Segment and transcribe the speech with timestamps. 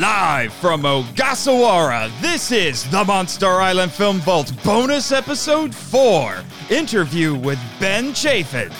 [0.00, 7.60] Live from Ogasawara, this is the Monster Island Film Vault bonus episode 4 interview with
[7.78, 8.74] Ben Chaffins.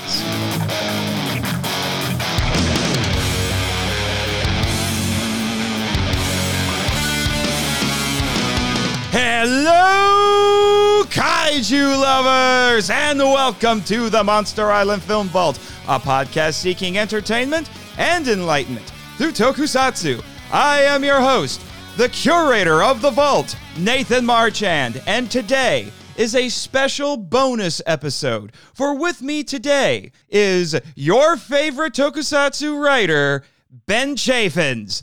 [9.12, 17.70] Hello, kaiju lovers, and welcome to the Monster Island Film Vault, a podcast seeking entertainment
[17.98, 20.20] and enlightenment through tokusatsu.
[20.54, 21.60] I am your host,
[21.96, 28.52] the curator of the vault, Nathan Marchand, and today is a special bonus episode.
[28.72, 33.42] For with me today is your favorite tokusatsu writer,
[33.86, 35.02] Ben Chaffins.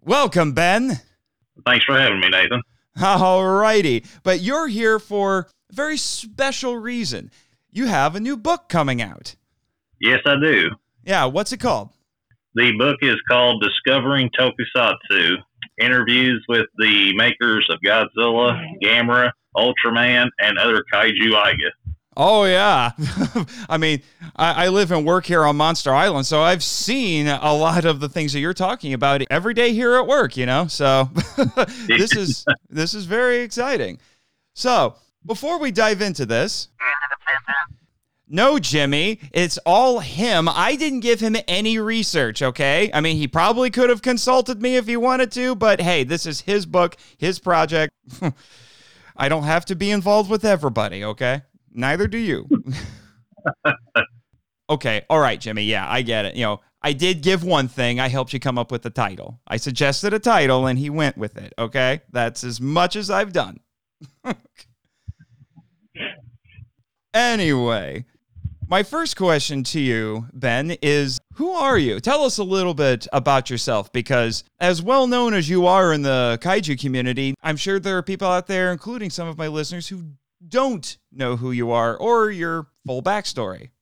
[0.00, 1.00] Welcome, Ben.
[1.66, 2.62] Thanks for having me, Nathan.
[2.96, 7.32] Alrighty, but you're here for a very special reason.
[7.72, 9.34] You have a new book coming out.
[10.00, 10.70] Yes, I do.
[11.02, 11.90] Yeah, what's it called?
[12.54, 15.36] The book is called Discovering Tokusatsu
[15.80, 21.70] Interviews with the makers of Godzilla, Gamera, Ultraman, and other kaiju eiga.
[22.14, 22.90] Oh yeah,
[23.70, 24.02] I mean,
[24.36, 28.00] I, I, live and work here on Monster Island, so I've seen a lot of
[28.00, 30.36] the things that you're talking about every day here at work.
[30.36, 31.08] You know, so
[31.86, 33.98] this is this is very exciting.
[34.54, 36.68] So before we dive into this,
[38.32, 40.48] no, Jimmy, it's all him.
[40.48, 42.42] I didn't give him any research.
[42.42, 46.02] Okay, I mean, he probably could have consulted me if he wanted to, but hey,
[46.02, 47.92] this is his book, his project.
[49.16, 51.04] I don't have to be involved with everybody.
[51.04, 51.42] Okay.
[51.72, 52.48] Neither do you.
[54.70, 55.02] okay.
[55.08, 55.64] All right, Jimmy.
[55.64, 56.34] Yeah, I get it.
[56.34, 58.00] You know, I did give one thing.
[58.00, 59.40] I helped you come up with the title.
[59.46, 61.52] I suggested a title and he went with it.
[61.58, 62.02] Okay.
[62.10, 63.60] That's as much as I've done.
[67.14, 68.04] anyway,
[68.72, 72.00] my first question to you, Ben, is who are you?
[72.00, 76.00] Tell us a little bit about yourself because, as well known as you are in
[76.00, 79.88] the kaiju community, I'm sure there are people out there, including some of my listeners,
[79.88, 80.04] who
[80.48, 83.72] don't know who you are or your full backstory?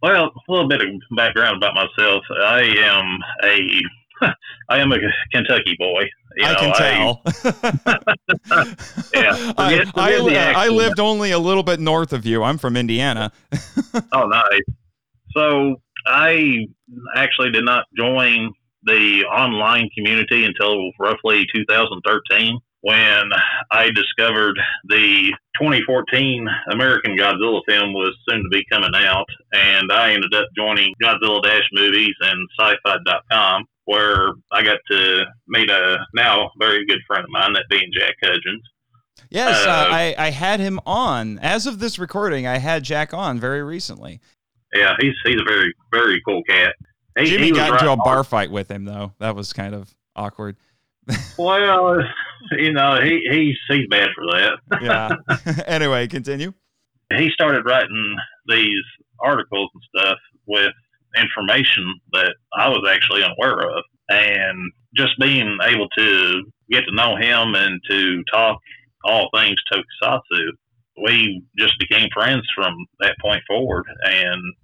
[0.00, 2.24] Well, a little bit of background about myself.
[2.42, 4.32] I am a
[4.70, 4.96] I am a
[5.34, 6.04] Kentucky boy.
[6.36, 7.22] You I know, can tell.
[7.24, 8.74] I,
[9.14, 12.42] yeah, I, I, I, lived only a little bit north of you.
[12.42, 13.32] I'm from Indiana.
[14.12, 14.62] oh, nice.
[15.36, 15.76] So
[16.06, 16.66] I
[17.16, 18.52] actually did not join
[18.84, 23.30] the online community until roughly 2013 when
[23.70, 24.58] I discovered
[24.88, 30.46] the 2014 American Godzilla film was soon to be coming out, and I ended up
[30.56, 37.00] joining Godzilla Dash Movies and Sci-Fi.com, where I got to meet a now very good
[37.06, 38.62] friend of mine, that being Jack Hudgens.
[39.30, 41.38] Yes, uh, uh, I, I had him on.
[41.38, 44.20] As of this recording, I had Jack on very recently.
[44.74, 46.74] Yeah, he's he's a very very cool cat.
[47.18, 49.12] He, Jimmy he got into a bar fight with him though.
[49.18, 50.56] That was kind of awkward.
[51.38, 52.02] well,
[52.52, 54.80] you know, he, he's he's bad for that.
[54.82, 55.62] yeah.
[55.66, 56.52] anyway, continue.
[57.16, 58.84] He started writing these
[59.20, 60.72] articles and stuff with
[61.16, 67.16] information that I was actually unaware of, and just being able to get to know
[67.16, 68.58] him and to talk
[69.04, 70.46] all things tokusatsu,
[71.02, 73.84] we just became friends from that point forward.
[74.04, 74.54] And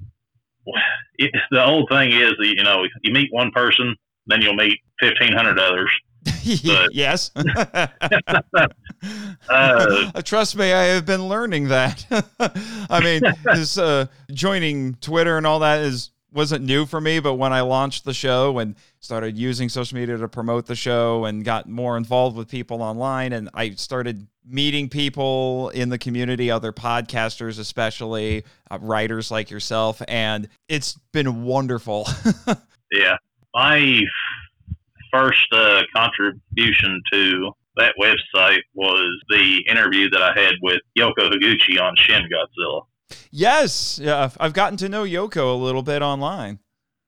[1.17, 3.95] it, the old thing is, you know, you meet one person,
[4.27, 5.91] then you'll meet fifteen hundred others,
[6.43, 7.31] yes.
[9.49, 12.07] uh, Trust me, I have been learning that.
[12.91, 17.35] I mean, this uh, joining Twitter and all that is wasn't new for me, but
[17.35, 21.45] when I launched the show and started using social media to promote the show and
[21.45, 26.73] got more involved with people online, and I started meeting people in the community, other
[26.73, 32.07] podcasters, especially uh, writers like yourself, and it's been wonderful.
[32.93, 33.17] yeah.
[33.55, 34.03] My
[35.11, 41.81] first uh, contribution to that website was the interview that I had with Yoko Higuchi
[41.81, 42.83] on Shin Godzilla.
[43.31, 46.59] Yes, yeah, I've gotten to know Yoko a little bit online.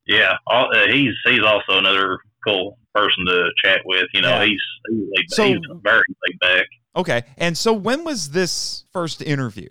[0.07, 4.07] Yeah, all, uh, he's he's also another cool person to chat with.
[4.15, 4.45] You know, yeah.
[4.45, 6.67] he's he's, laid, so, he's very laid back.
[6.97, 9.69] Okay, and so when was this first interview?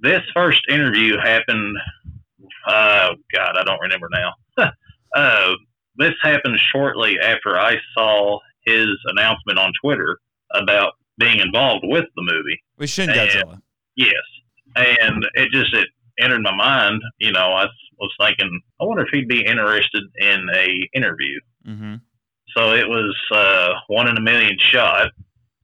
[0.00, 1.76] This first interview happened.
[2.66, 4.70] Uh, God, I don't remember now.
[5.14, 5.52] uh,
[5.96, 10.18] this happened shortly after I saw his announcement on Twitter
[10.54, 12.62] about being involved with the movie.
[12.76, 13.52] With Shin Godzilla.
[13.54, 13.62] And,
[13.96, 14.14] yes.
[14.76, 15.88] And it just it
[16.20, 17.66] entered my mind, you know, I
[17.98, 21.40] was thinking, I wonder if he'd be interested in a interview.
[21.66, 21.94] Mm-hmm.
[22.56, 25.10] So it was uh, one in a million shot.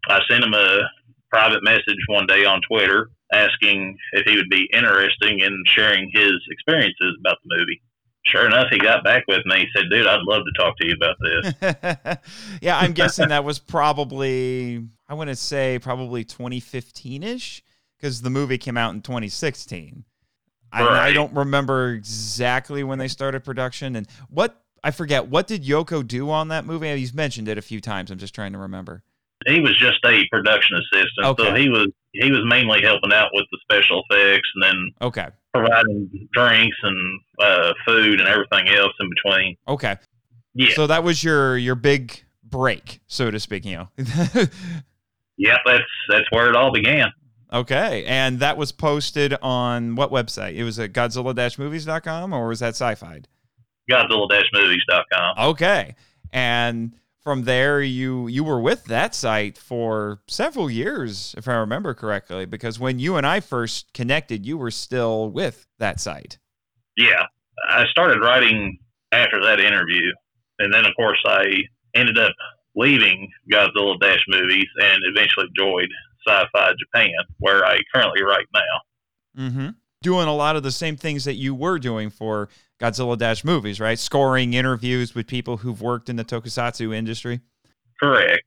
[0.08, 0.80] I sent him a
[1.30, 6.34] private message one day on Twitter asking if he would be interested in sharing his
[6.50, 7.82] experiences about the movie
[8.26, 9.60] sure enough, he got back with me.
[9.60, 12.18] He said, "Dude, I'd love to talk to you about this."
[12.60, 17.62] yeah, I'm guessing that was probably I want to say probably 2015 ish
[17.98, 20.04] because the movie came out in 2016.
[20.72, 25.28] I, I don't remember exactly when they started production and what I forget.
[25.28, 26.94] What did Yoko do on that movie?
[26.96, 28.10] He's mentioned it a few times.
[28.10, 29.02] I'm just trying to remember.
[29.46, 31.44] He was just a production assistant, okay.
[31.44, 35.28] so he was he was mainly helping out with the special effects and then okay
[35.56, 39.56] providing drinks and uh, food and everything else in between.
[39.68, 39.96] Okay.
[40.54, 40.74] Yeah.
[40.74, 43.64] So that was your your big break, so to speak.
[43.64, 43.88] You know.
[45.36, 47.12] yeah, that's that's where it all began.
[47.52, 50.54] Okay, and that was posted on what website?
[50.54, 53.22] It was at Godzilla-movies.com or was that Sci-Fi?
[53.90, 55.48] Godzilla-movies.com.
[55.50, 55.94] Okay,
[56.32, 56.92] and
[57.26, 62.46] from there you you were with that site for several years if i remember correctly
[62.46, 66.38] because when you and i first connected you were still with that site
[66.96, 67.24] yeah
[67.68, 68.78] i started writing
[69.10, 70.08] after that interview
[70.60, 71.44] and then of course i
[71.96, 72.32] ended up
[72.76, 75.90] leaving godzilla dash movies and eventually joined
[76.26, 79.68] sci-fi japan where i currently write now mm-hmm.
[80.02, 82.48] doing a lot of the same things that you were doing for
[82.80, 83.98] Godzilla Dash movies, right?
[83.98, 87.40] Scoring interviews with people who've worked in the tokusatsu industry.
[88.00, 88.42] Correct.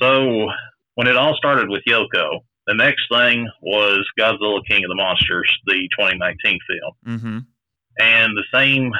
[0.00, 0.46] So
[0.94, 5.50] when it all started with Yoko, the next thing was Godzilla King of the Monsters,
[5.66, 7.18] the 2019 film.
[7.18, 7.38] Mm-hmm.
[8.00, 8.92] And the same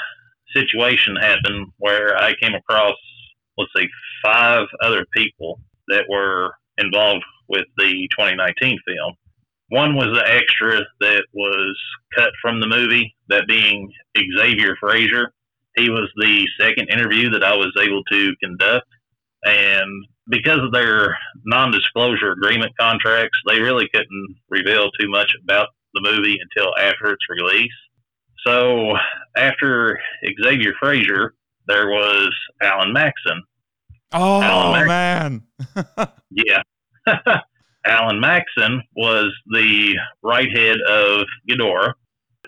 [0.55, 2.97] situation happened where I came across,
[3.57, 3.89] let's say,
[4.25, 9.15] five other people that were involved with the 2019 film.
[9.69, 11.79] One was the extra that was
[12.17, 13.91] cut from the movie, that being
[14.37, 15.33] Xavier Frazier.
[15.77, 18.87] He was the second interview that I was able to conduct.
[19.45, 25.69] And because of their non disclosure agreement contracts, they really couldn't reveal too much about
[25.95, 27.73] the movie until after its release.
[28.47, 28.93] So
[29.37, 29.99] after
[30.43, 31.35] Xavier Frazier,
[31.67, 33.43] there was Alan Maxson.
[34.13, 35.43] Oh, Alan man.
[36.31, 36.63] yeah.
[37.87, 41.93] Alan Maxson was the right head of Ghidorah.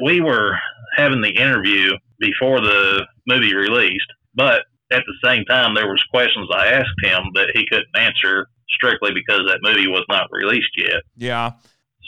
[0.03, 0.57] We were
[0.97, 4.63] having the interview before the movie released, but
[4.93, 9.13] at the same time, there was questions I asked him that he couldn't answer strictly
[9.13, 11.03] because that movie was not released yet.
[11.17, 11.53] Yeah.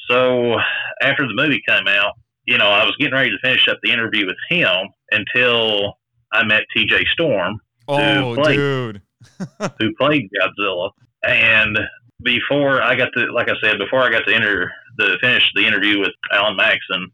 [0.09, 0.57] So
[1.03, 2.13] after the movie came out,
[2.47, 5.95] you know, I was getting ready to finish up the interview with him until
[6.33, 7.05] I met T.J.
[7.13, 7.59] Storm,
[7.89, 9.03] oh, who played, dude,
[9.81, 10.91] who played Godzilla,
[11.25, 11.79] and
[12.23, 15.67] before I got to, like I said, before I got to enter the finish the
[15.67, 17.11] interview with Alan Maxson,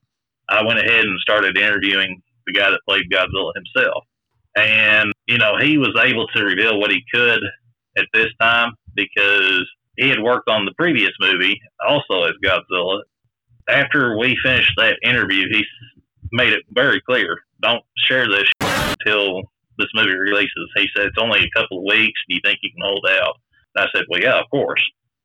[0.49, 4.05] I went ahead and started interviewing the guy that played Godzilla himself.
[4.57, 7.41] And, you know, he was able to reveal what he could
[7.97, 9.65] at this time because
[9.97, 13.03] he had worked on the previous movie also as Godzilla.
[13.69, 15.65] After we finished that interview, he
[16.33, 19.43] made it very clear don't share this until
[19.79, 20.69] this movie releases.
[20.77, 22.21] He said it's only a couple of weeks.
[22.29, 23.37] Do you think you can hold out?
[23.77, 24.83] I said, well, yeah, of course.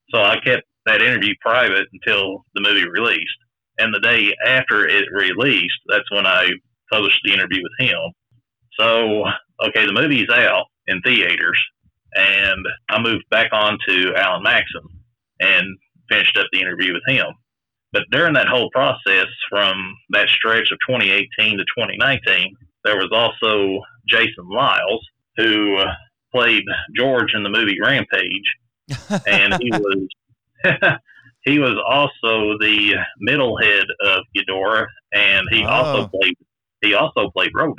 [0.10, 3.38] So I kept that interview private until the movie released.
[3.78, 6.50] And the day after it released, that's when I
[6.92, 8.00] published the interview with him.
[8.80, 9.24] So,
[9.68, 11.60] okay, the movie's out in theaters,
[12.16, 14.82] and I moved back on to Alan Maxson
[15.40, 15.78] and
[16.10, 17.28] finished up the interview with him.
[17.92, 23.82] But during that whole process, from that stretch of 2018 to 2019, there was also
[24.08, 25.06] Jason Liles,
[25.38, 25.78] who
[26.38, 26.64] played
[26.96, 28.56] George in the movie Rampage,
[29.26, 30.08] and he was
[31.42, 35.70] he was also the middle head of Ghidorah, and he oh.
[35.70, 36.36] also played
[36.82, 37.76] he also played Rodan.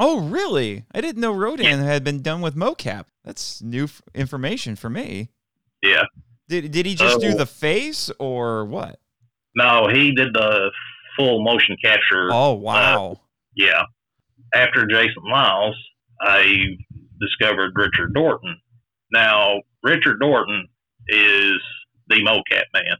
[0.00, 0.84] Oh, really?
[0.92, 3.06] I didn't know Rodan had been done with mocap.
[3.24, 5.30] That's new f- information for me.
[5.82, 6.04] Yeah.
[6.48, 9.00] Did did he just do the face or what?
[9.56, 10.70] No, he did the
[11.16, 12.28] full motion capture.
[12.32, 13.12] Oh wow.
[13.12, 13.14] Uh,
[13.56, 13.82] yeah.
[14.54, 15.76] After Jason Liles,
[16.22, 16.76] I
[17.20, 18.54] discovered Richard Dorton.
[19.12, 20.62] Now, Richard Dorton
[21.08, 21.60] is
[22.08, 22.96] the mocap man.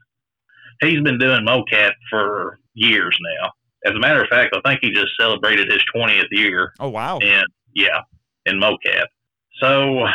[0.81, 3.51] He's been doing mocap for years now.
[3.85, 6.73] As a matter of fact, I think he just celebrated his 20th year.
[6.81, 7.19] Oh, wow.
[7.19, 8.01] And yeah,
[8.47, 9.07] in mocap.
[9.61, 10.07] So,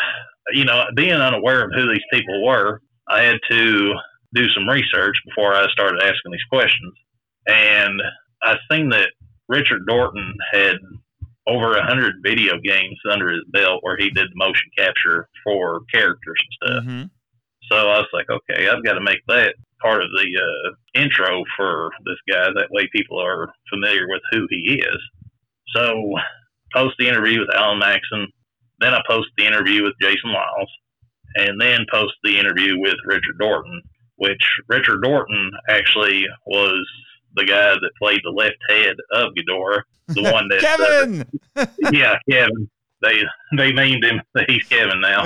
[0.51, 3.93] you know, being unaware of who these people were, I had to
[4.33, 6.93] do some research before I started asking these questions.
[7.47, 8.01] And
[8.41, 9.11] I seen that
[9.49, 10.77] Richard Dorton had
[11.47, 16.39] over a hundred video games under his belt where he did motion capture for characters
[16.39, 16.83] and stuff.
[16.83, 17.03] Mm-hmm.
[17.71, 21.43] So I was like, okay, I've got to make that part of the uh, intro
[21.57, 22.45] for this guy.
[22.55, 24.99] That way, people are familiar with who he is.
[25.75, 26.13] So
[26.73, 28.27] post the interview with Alan Maxson,
[28.79, 30.69] then I post the interview with Jason Liles,
[31.35, 33.79] and then post the interview with Richard Dorton.
[34.17, 36.87] Which Richard Dorton actually was
[37.35, 41.25] the guy that played the left head of Ghidorah, the one that Kevin.
[41.55, 42.69] Uh, yeah, Kevin.
[43.01, 43.21] They
[43.57, 44.21] they named him.
[44.47, 45.25] He's Kevin now.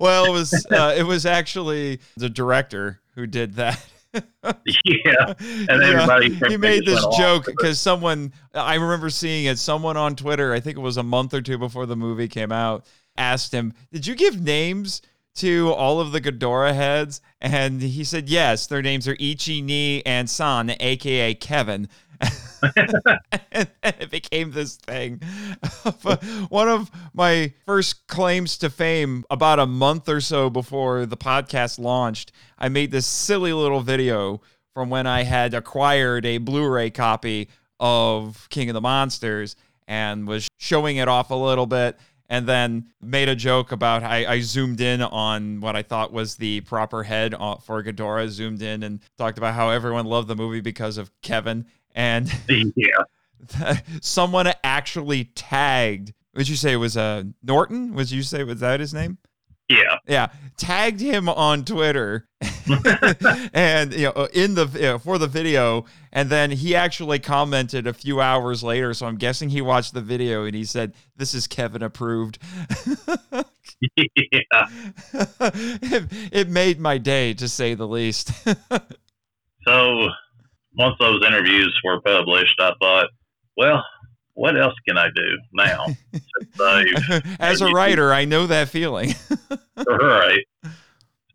[0.00, 3.84] well, it was uh, it was actually the director who did that.
[4.14, 5.34] yeah,
[5.68, 6.48] and everybody yeah.
[6.48, 9.58] he made this joke because someone I remember seeing it.
[9.58, 12.50] Someone on Twitter, I think it was a month or two before the movie came
[12.50, 12.86] out,
[13.18, 15.02] asked him, "Did you give names?"
[15.38, 17.20] To all of the Ghidorah heads?
[17.40, 21.88] And he said, yes, their names are Ichi, Ni, and San, aka Kevin.
[22.20, 25.20] and it became this thing.
[26.48, 31.78] One of my first claims to fame, about a month or so before the podcast
[31.78, 34.40] launched, I made this silly little video
[34.74, 37.48] from when I had acquired a Blu ray copy
[37.80, 41.98] of King of the Monsters and was showing it off a little bit
[42.28, 46.36] and then made a joke about I, I, zoomed in on what I thought was
[46.36, 50.36] the proper head uh, for Ghidorah, zoomed in and talked about how everyone loved the
[50.36, 51.66] movie because of Kevin.
[51.94, 52.30] And
[52.76, 53.78] yeah.
[54.02, 57.94] someone actually tagged, would you say it was uh, Norton?
[57.94, 59.18] Would you say, was that his name?
[59.68, 59.98] Yeah.
[60.06, 60.28] Yeah.
[60.56, 62.28] Tagged him on Twitter
[63.52, 65.84] and you know in the you know, for the video
[66.18, 70.00] and then he actually commented a few hours later so I'm guessing he watched the
[70.00, 72.38] video and he said this is Kevin approved.
[73.96, 74.66] yeah.
[75.12, 78.32] it, it made my day to say the least.
[79.64, 80.08] so
[80.76, 83.10] once those interviews were published I thought
[83.56, 83.84] well
[84.34, 85.86] what else can I do now?
[87.40, 89.14] As a writer, I know that feeling.
[89.76, 90.44] right.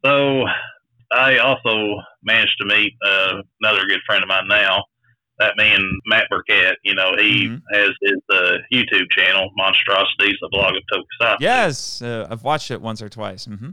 [0.05, 0.45] So
[1.13, 4.83] I also managed to meet uh, another good friend of mine now.
[5.39, 7.57] That man, Matt Burkett, you know, he mm-hmm.
[7.73, 11.37] has his uh, YouTube channel, Monstrosities, the blog of Tokusatsu.
[11.39, 13.47] Yes, uh, I've watched it once or twice.
[13.47, 13.71] Mm-hmm.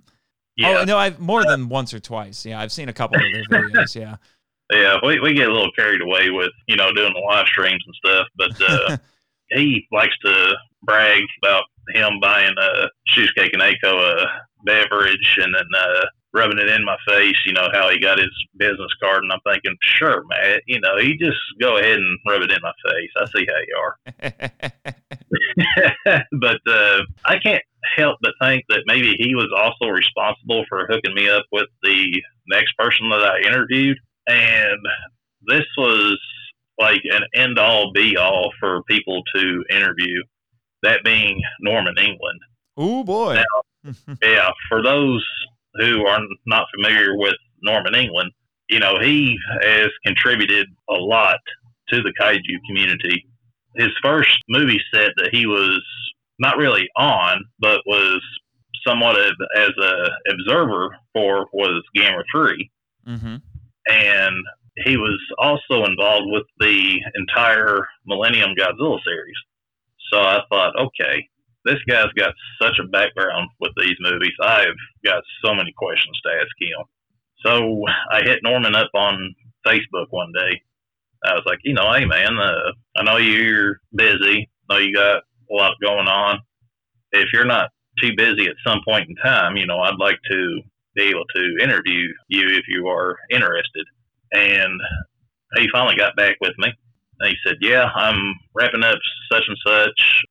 [0.56, 0.78] Yeah.
[0.80, 2.46] Oh, no, I've more than once or twice.
[2.46, 3.94] Yeah, I've seen a couple of their videos.
[3.94, 4.16] Yeah.
[4.72, 7.82] Yeah, we, we get a little carried away with, you know, doing the live streams
[7.84, 8.96] and stuff, but uh,
[9.50, 10.54] he likes to
[10.84, 14.26] brag about him buying a cheesecake and Echo a
[14.64, 17.36] beverage and then uh, rubbing it in my face.
[17.44, 20.62] You know how he got his business card, and I'm thinking, sure, Matt.
[20.66, 23.10] You know, you just go ahead and rub it in my face.
[23.16, 24.92] I see how you are.
[26.32, 27.62] but uh, I can't
[27.96, 32.22] help but think that maybe he was also responsible for hooking me up with the
[32.48, 34.80] next person that I interviewed, and
[35.46, 36.18] this was
[36.78, 40.22] like an end all be all for people to interview,
[40.82, 42.40] that being Norman England.
[42.76, 43.34] Oh boy.
[43.34, 45.26] Now, yeah, for those
[45.74, 48.32] who are not familiar with Norman England,
[48.68, 51.38] you know, he has contributed a lot
[51.88, 53.26] to the kaiju community.
[53.76, 55.82] His first movie set that he was
[56.38, 58.20] not really on, but was
[58.86, 62.70] somewhat of, as a observer for was Gamera 3.
[63.08, 63.36] Mm-hmm.
[63.90, 64.36] And
[64.84, 69.36] he was also involved with the entire Millennium Godzilla series.
[70.12, 71.28] So I thought, okay,
[71.64, 74.32] this guy's got such a background with these movies.
[74.42, 76.84] I've got so many questions to ask him.
[77.44, 79.34] So I hit Norman up on
[79.66, 80.60] Facebook one day.
[81.24, 84.48] I was like, you know, hey man, uh, I know you're busy.
[84.70, 86.40] I know you got a lot going on.
[87.12, 90.60] If you're not too busy at some point in time, you know, I'd like to
[90.94, 93.86] be able to interview you if you are interested.
[94.32, 94.80] And
[95.56, 96.72] he finally got back with me.
[97.20, 98.98] And he said, Yeah, I'm wrapping up
[99.30, 100.24] such and such.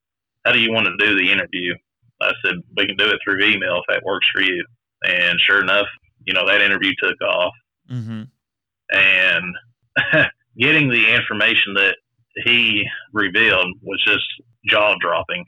[0.45, 1.73] How do you want to do the interview?
[2.21, 4.65] I said, We can do it through email if that works for you.
[5.03, 5.87] And sure enough,
[6.25, 7.53] you know, that interview took off.
[7.89, 8.23] Mm-hmm.
[8.91, 9.55] And
[10.57, 11.95] getting the information that
[12.43, 14.25] he revealed was just
[14.67, 15.45] jaw dropping.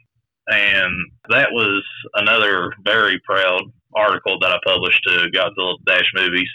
[0.47, 0.93] And
[1.29, 1.83] that was
[2.15, 3.61] another very proud
[3.95, 6.47] article that I published to Godzilla Dash Movies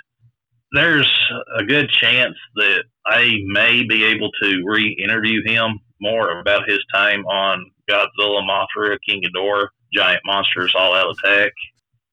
[0.73, 1.11] there's
[1.59, 7.25] a good chance that I may be able to re-interview him more about his time
[7.27, 11.53] on Godzilla, Mothra, King Ghidorah, Giant Monsters, All Out Attack.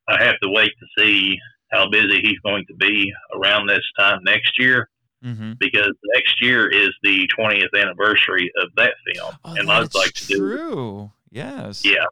[0.07, 1.37] I have to wait to see
[1.71, 4.89] how busy he's going to be around this time next year.
[5.23, 5.53] Mm-hmm.
[5.57, 10.35] Because next year is the 20th anniversary of that film, oh, and I'd like to
[10.35, 10.65] true.
[10.69, 11.11] do.
[11.31, 11.85] Yes.
[11.85, 12.03] Yeah,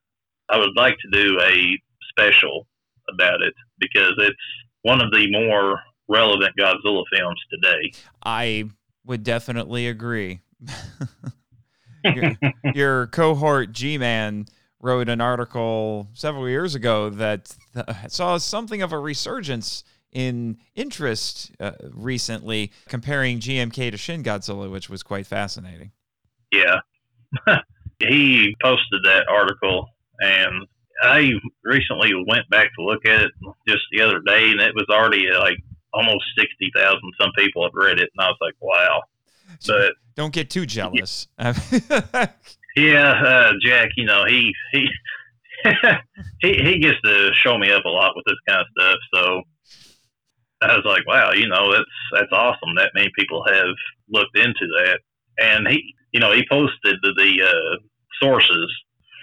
[0.47, 1.77] I would like to do a
[2.09, 2.67] special
[3.13, 4.37] about it because it's
[4.83, 7.91] one of the more relevant Godzilla films today.
[8.23, 8.69] I
[9.05, 10.39] would definitely agree.
[12.03, 12.37] your,
[12.73, 14.45] your, cohort G Man
[14.79, 17.55] wrote an article several years ago that
[18.07, 24.89] saw something of a resurgence in interest uh, recently comparing GMK to Shin Godzilla, which
[24.89, 25.91] was quite fascinating.
[26.51, 26.79] Yeah.
[27.99, 29.87] he posted that article
[30.19, 30.67] and
[31.03, 31.31] I
[31.63, 33.31] recently went back to look at it
[33.67, 35.57] just the other day and it was already like
[35.93, 36.99] almost 60,000.
[37.19, 39.01] Some people have read it, and I was like, wow.
[39.67, 41.27] But don't get too jealous.
[42.75, 44.87] yeah, uh, Jack, you know he he
[46.41, 48.97] he he gets to show me up a lot with this kind of stuff.
[49.13, 49.41] So
[50.61, 52.75] I was like, wow, you know that's that's awesome.
[52.75, 53.75] That many people have
[54.09, 54.99] looked into that,
[55.39, 57.77] and he you know he posted the, the uh,
[58.21, 58.71] sources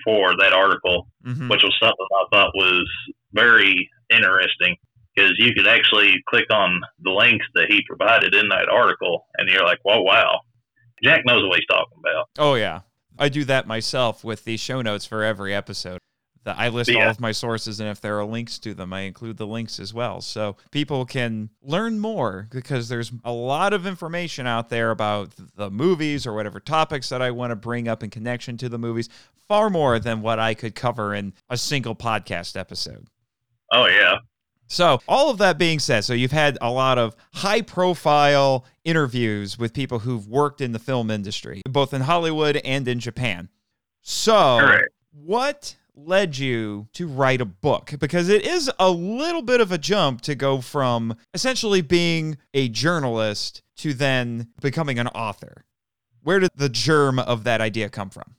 [0.04, 1.48] for that article, mm-hmm.
[1.48, 2.88] which was something I thought was
[3.32, 4.76] very interesting
[5.14, 9.48] because you could actually click on the links that he provided in that article, and
[9.48, 10.40] you're like, "Whoa, wow!"
[11.02, 12.28] Jack knows what he's talking about.
[12.38, 12.80] Oh yeah,
[13.18, 15.98] I do that myself with the show notes for every episode.
[16.44, 17.04] That I list yeah.
[17.04, 19.78] all of my sources, and if there are links to them, I include the links
[19.80, 24.90] as well, so people can learn more because there's a lot of information out there
[24.90, 28.68] about the movies or whatever topics that I want to bring up in connection to
[28.68, 29.08] the movies.
[29.48, 33.08] Far more than what I could cover in a single podcast episode.
[33.72, 34.18] Oh yeah,
[34.68, 39.58] so, all of that being said, so you've had a lot of high profile interviews
[39.58, 43.48] with people who've worked in the film industry, both in Hollywood and in Japan.
[44.02, 47.94] So, what led you to write a book?
[47.98, 52.68] Because it is a little bit of a jump to go from essentially being a
[52.68, 55.64] journalist to then becoming an author.
[56.22, 58.34] Where did the germ of that idea come from?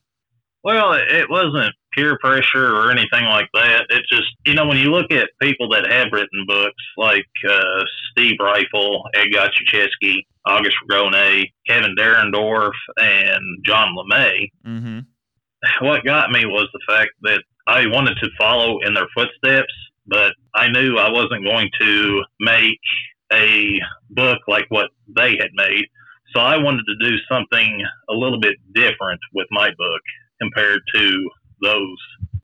[0.63, 3.85] Well, it wasn't peer pressure or anything like that.
[3.89, 7.83] It just, you know, when you look at people that have written books like uh,
[8.11, 15.85] Steve Ryfle, Ed Godziszewski, August Ragone, Kevin Derendorf, and John LeMay, mm-hmm.
[15.85, 19.73] what got me was the fact that I wanted to follow in their footsteps,
[20.07, 22.79] but I knew I wasn't going to make
[23.31, 23.79] a
[24.09, 25.85] book like what they had made.
[26.33, 30.01] So I wanted to do something a little bit different with my book
[30.41, 31.29] compared to
[31.61, 31.97] those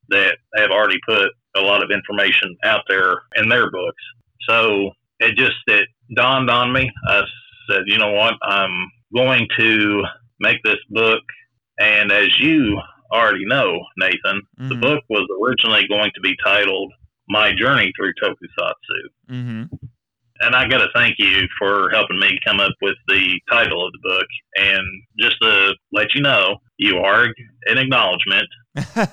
[0.08, 4.02] that have already put a lot of information out there in their books.
[4.48, 6.90] So it just it dawned on me.
[7.08, 7.22] I
[7.70, 10.02] said, you know what, I'm going to
[10.40, 11.22] make this book,
[11.80, 12.78] and as you
[13.12, 14.68] already know, Nathan, mm-hmm.
[14.68, 16.92] the book was originally going to be titled
[17.28, 19.86] "My Journey Through Tokusatsu." Mm-hmm
[20.40, 23.92] and I got to thank you for helping me come up with the title of
[23.92, 24.26] the book.
[24.56, 24.84] And
[25.18, 27.24] just to let you know, you are
[27.66, 28.46] an acknowledgement,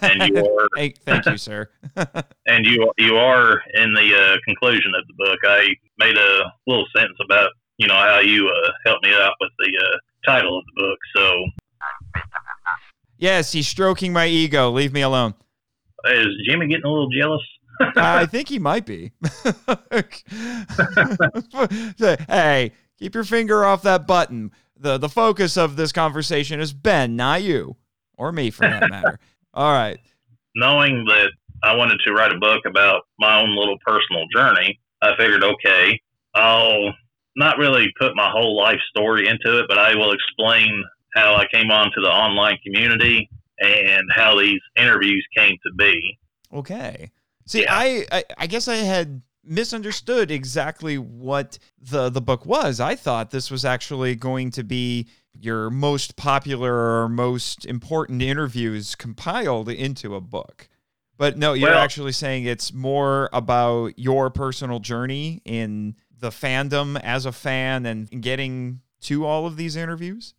[0.02, 0.68] and you are.
[0.76, 1.70] hey, thank you, sir.
[2.48, 5.40] and you you are in the uh, conclusion of the book.
[5.46, 5.68] I
[6.00, 9.72] made a little sentence about you know how you uh, helped me out with the
[9.78, 11.00] uh, title of the book.
[11.16, 11.46] So.
[13.18, 14.70] Yes, he's stroking my ego.
[14.70, 15.34] Leave me alone.
[16.06, 17.42] Is Jimmy getting a little jealous?
[17.96, 19.12] I think he might be.
[22.28, 24.52] hey, keep your finger off that button.
[24.78, 27.78] The the focus of this conversation is Ben, not you.
[28.16, 29.20] Or me for that matter.
[29.54, 30.00] All right.
[30.56, 31.32] Knowing that
[31.64, 36.00] I wanted to write a book about my own little personal journey, I figured, okay,
[36.36, 36.94] I'll
[37.36, 40.84] not really put my whole life story into it, but I will explain
[41.16, 46.18] how I came onto the online community and how these interviews came to be.
[46.52, 47.12] Okay.
[47.46, 47.76] See, yeah.
[47.76, 52.80] I, I I guess I had misunderstood exactly what the the book was.
[52.80, 58.96] I thought this was actually going to be your most popular or most important interviews
[58.96, 60.68] compiled into a book.
[61.18, 67.00] But no, you're well, actually saying it's more about your personal journey in the fandom
[67.04, 70.34] as a fan and getting to all of these interviews?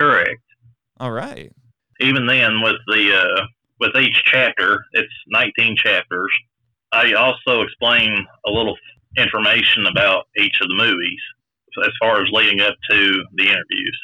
[0.00, 0.42] Correct.
[0.98, 1.52] All right.
[2.00, 3.46] Even then with the uh
[3.80, 6.32] with each chapter, it's 19 chapters.
[6.92, 8.76] I also explain a little
[9.16, 11.20] information about each of the movies
[11.84, 13.98] as far as leading up to the interviews.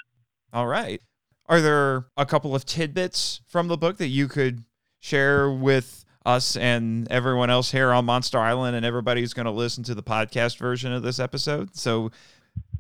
[0.53, 1.01] All right.
[1.47, 4.65] Are there a couple of tidbits from the book that you could
[5.01, 9.53] share with us and everyone else here on Monster Island and everybody who's going to
[9.53, 11.77] listen to the podcast version of this episode?
[11.77, 12.11] So,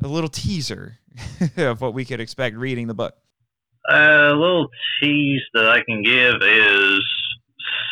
[0.02, 0.98] a little teaser
[1.56, 3.16] of what we could expect reading the book.
[3.90, 4.68] A little
[5.02, 7.00] tease that I can give is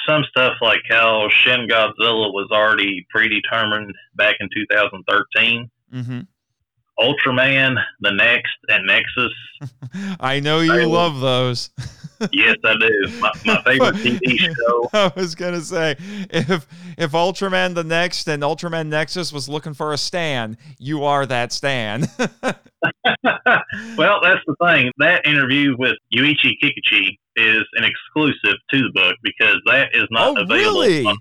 [0.08, 5.70] some stuff like how Shin Godzilla was already predetermined back in 2013.
[5.94, 6.20] Mm-hmm.
[6.98, 9.32] Ultraman, The Next, and Nexus.
[10.20, 11.70] I know you I love those.
[12.32, 13.08] yes, I do.
[13.18, 14.90] My, my favorite TV show.
[14.92, 15.96] I was gonna say
[16.30, 16.66] if
[16.98, 21.52] if Ultraman the Next and Ultraman Nexus was looking for a Stan, you are that
[21.52, 22.06] Stan.
[23.96, 24.90] well, that's the thing.
[24.98, 30.36] That interview with Yuichi Kikuchi is an exclusive to the book because that is not
[30.38, 30.80] oh, available.
[30.80, 31.04] Really?
[31.04, 31.16] On,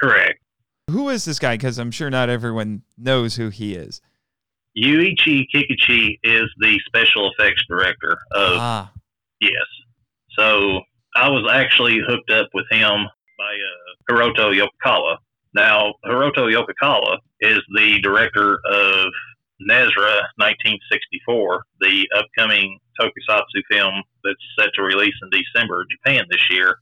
[0.00, 0.40] correct.
[0.90, 1.54] Who is this guy?
[1.54, 4.00] Because I'm sure not everyone knows who he is.
[4.76, 8.52] Yuichi Kikuchi is the special effects director of.
[8.56, 8.92] Ah.
[9.40, 9.66] Yes.
[10.38, 10.80] So
[11.16, 13.06] I was actually hooked up with him
[13.38, 15.16] by uh, Hiroto Yokokawa.
[15.54, 19.12] Now, Hiroto Yokokawa is the director of
[19.60, 26.76] Nezura 1964, the upcoming tokusatsu film that's set to release in December, Japan this year.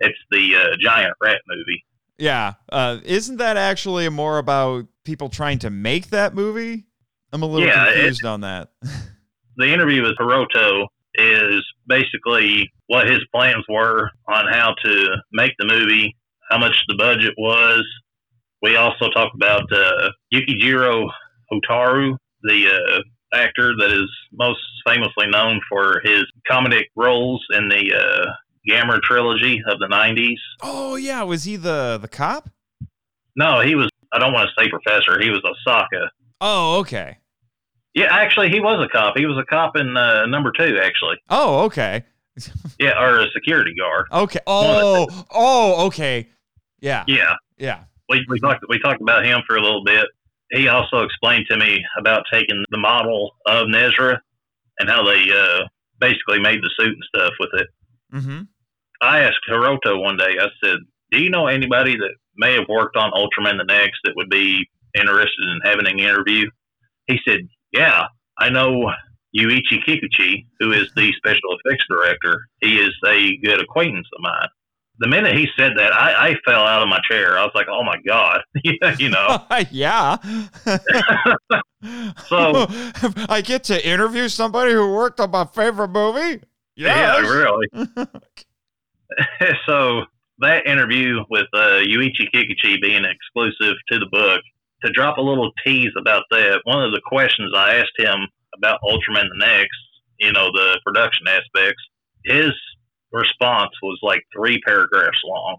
[0.00, 1.84] It's the uh, giant rat movie.
[2.18, 2.54] Yeah.
[2.70, 6.86] Uh, isn't that actually more about people trying to make that movie?
[7.32, 8.70] I'm a little Yeah, confused on that.
[9.56, 15.66] The interview with Hiroto is basically what his plans were on how to make the
[15.66, 16.16] movie,
[16.48, 17.84] how much the budget was.
[18.62, 21.10] We also talk about uh, Yukijiro
[21.52, 27.94] Hotaru, the uh, actor that is most famously known for his comedic roles in the
[27.94, 28.26] uh,
[28.68, 30.36] Gamera trilogy of the 90s.
[30.62, 32.48] oh yeah, was he the the cop?
[33.36, 36.10] No, he was, I don't want to say professor, he was Osaka.
[36.40, 37.18] Oh, okay.
[37.94, 39.14] Yeah, actually, he was a cop.
[39.16, 41.16] He was a cop in uh, number two, actually.
[41.28, 42.04] Oh, okay.
[42.78, 44.06] Yeah, or a security guard.
[44.12, 44.38] Okay.
[44.46, 46.28] Oh, oh, okay.
[46.78, 47.02] Yeah.
[47.08, 47.34] Yeah.
[47.58, 47.80] Yeah.
[48.08, 50.06] we, we talked we talked about him for a little bit.
[50.50, 54.18] He also explained to me about taking the model of Nezura
[54.78, 55.64] and how they uh,
[56.00, 57.68] basically made the suit and stuff with it.
[58.14, 58.42] Mm-hmm.
[59.02, 60.36] I asked Hiroto one day.
[60.40, 60.78] I said,
[61.12, 64.66] "Do you know anybody that may have worked on Ultraman the Next that would be
[64.94, 66.48] interested in having an interview?"
[67.06, 67.40] He said,
[67.72, 68.06] "Yeah,
[68.38, 68.90] I know
[69.36, 72.48] Yuichi Kikuchi, who is the special effects director.
[72.60, 74.48] He is a good acquaintance of mine."
[75.00, 77.38] The minute he said that, I, I fell out of my chair.
[77.38, 78.40] I was like, "Oh my god!"
[78.98, 79.44] you know.
[79.70, 80.16] yeah.
[82.26, 82.66] So-
[83.28, 86.40] I get to interview somebody who worked on my favorite movie.
[86.74, 87.30] Yeah, Yes.
[87.30, 87.66] really.
[89.66, 90.02] so
[90.40, 94.40] that interview with uh, Yuichi Kikuchi being exclusive to the book,
[94.84, 98.80] to drop a little tease about that, one of the questions I asked him about
[98.82, 99.78] Ultraman the Next,
[100.18, 101.82] you know, the production aspects,
[102.24, 102.50] his
[103.12, 105.58] response was like three paragraphs long.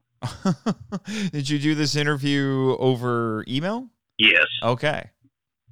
[1.31, 3.87] Did you do this interview over email?
[4.17, 4.45] Yes.
[4.63, 5.09] Okay.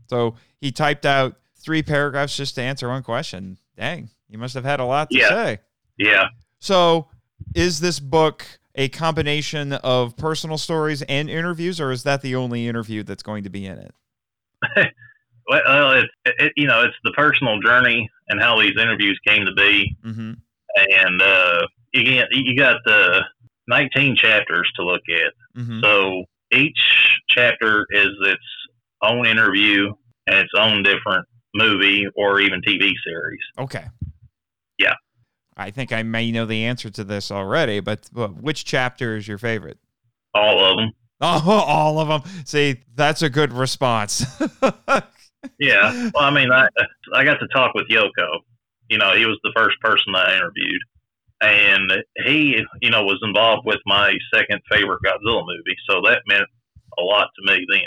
[0.09, 3.57] So he typed out three paragraphs just to answer one question.
[3.75, 5.29] Dang, you must have had a lot to Yeah.
[5.29, 5.57] say.
[5.97, 6.27] Yeah.
[6.59, 7.09] So,
[7.53, 12.67] is this book a combination of personal stories and interviews, or is that the only
[12.67, 14.93] interview that's going to be in it?
[15.49, 19.53] Well, it, it, you know, it's the personal journey and how these interviews came to
[19.53, 19.95] be.
[20.05, 20.31] Mm-hmm.
[20.77, 21.61] And uh,
[21.93, 23.21] you, get, you got the
[23.67, 25.59] 19 chapters to look at.
[25.61, 25.81] Mm-hmm.
[25.81, 26.79] So each
[27.29, 28.43] chapter is its
[29.01, 29.93] own interview
[30.27, 33.39] and its own different movie or even TV series.
[33.59, 33.85] Okay.
[34.77, 34.93] Yeah.
[35.55, 39.27] I think I may know the answer to this already, but, but which chapter is
[39.27, 39.79] your favorite?
[40.33, 40.91] All of them.
[41.19, 42.31] Oh, all of them.
[42.45, 44.25] See, that's a good response.
[45.59, 46.09] Yeah.
[46.13, 46.67] Well, I mean, I
[47.13, 48.41] I got to talk with Yoko.
[48.89, 50.81] You know, he was the first person I interviewed,
[51.41, 51.91] and
[52.25, 55.77] he, you know, was involved with my second favorite Godzilla movie.
[55.89, 56.47] So that meant
[56.97, 57.81] a lot to me then,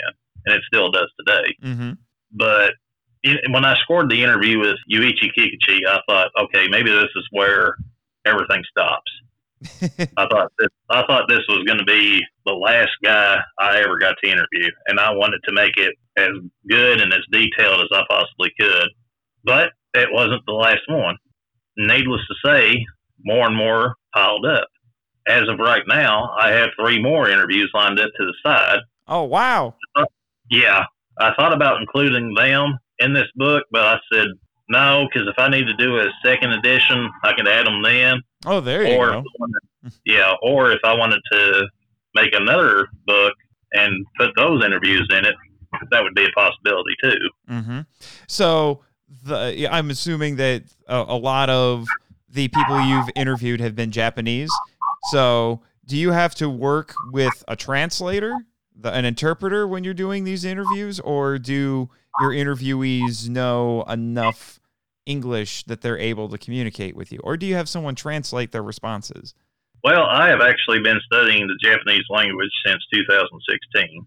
[0.45, 1.55] and it still does today.
[1.63, 1.91] mm-hmm.
[2.31, 2.73] But
[3.23, 7.27] in, when I scored the interview with Yuichi Kikuchi, I thought, okay, maybe this is
[7.31, 7.75] where
[8.25, 9.11] everything stops.
[10.17, 13.99] I thought this, I thought this was going to be the last guy I ever
[13.99, 16.31] got to interview, and I wanted to make it as
[16.67, 18.89] good and as detailed as I possibly could.
[19.43, 21.15] But it wasn't the last one.
[21.77, 22.85] Needless to say,
[23.23, 24.67] more and more piled up.
[25.27, 28.79] As of right now, I have three more interviews lined up to the side.
[29.07, 29.75] oh, wow.
[30.49, 30.83] Yeah,
[31.19, 34.27] I thought about including them in this book, but I said
[34.69, 38.21] no because if I need to do a second edition, I can add them then.
[38.45, 39.23] Oh, there you or go.
[39.39, 41.67] wanted- yeah, or if I wanted to
[42.15, 43.33] make another book
[43.73, 45.35] and put those interviews in it,
[45.89, 47.29] that would be a possibility too.
[47.49, 47.79] Mm-hmm.
[48.27, 48.81] So
[49.23, 51.87] the I'm assuming that a, a lot of
[52.29, 54.49] the people you've interviewed have been Japanese.
[55.11, 58.33] So do you have to work with a translator,
[58.75, 64.59] the, an interpreter, when you're doing these interviews, or do your interviewees know enough
[65.05, 68.63] English that they're able to communicate with you, or do you have someone translate their
[68.63, 69.33] responses?
[69.83, 74.05] Well, I have actually been studying the Japanese language since 2016.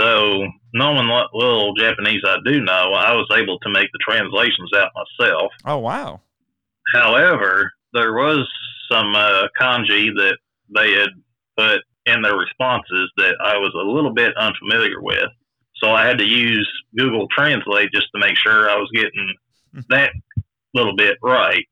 [0.00, 4.70] So, knowing what little Japanese I do know, I was able to make the translations
[4.76, 5.52] out myself.
[5.64, 6.20] Oh wow.
[6.94, 8.48] However, there was
[8.90, 10.36] some uh, kanji that
[10.74, 11.10] they had
[11.56, 15.30] put in their responses that I was a little bit unfamiliar with.
[15.76, 19.34] So I had to use Google Translate just to make sure I was getting
[19.90, 20.10] that
[20.74, 21.64] little bit right.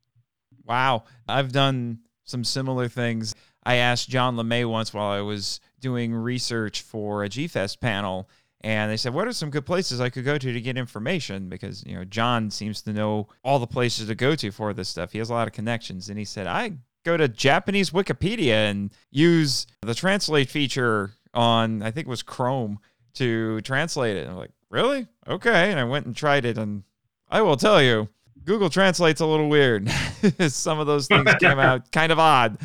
[0.64, 1.04] Wow.
[1.28, 3.34] I've done some similar things.
[3.64, 8.30] I asked John LeMay once while I was doing research for a G-Fest panel,
[8.62, 11.48] and they said, What are some good places I could go to to get information?
[11.50, 14.88] Because, you know, John seems to know all the places to go to for this
[14.88, 15.12] stuff.
[15.12, 16.08] He has a lot of connections.
[16.08, 16.72] And he said, I
[17.04, 22.78] go to Japanese Wikipedia and use the translate feature on, I think it was Chrome,
[23.14, 24.20] to translate it.
[24.22, 25.06] And I'm like, Really?
[25.28, 25.70] okay.
[25.70, 26.84] And I went and tried it, and
[27.28, 28.08] I will tell you,
[28.44, 29.88] Google Translate's a little weird.
[30.48, 32.58] Some of those things came out kind of odd.